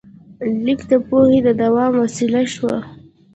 [0.63, 2.75] لیک د پوهې د دوام وسیله شوه.